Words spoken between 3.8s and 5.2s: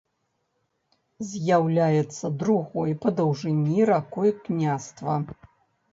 ракой княства.